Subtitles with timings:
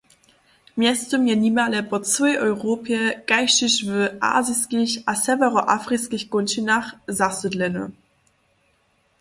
[0.77, 3.91] Mjeztym je nimale po cyłej Europje kaž tež w
[4.37, 6.87] aziskich a sewjeroafriskich kónčinach
[7.19, 7.83] zasydleny.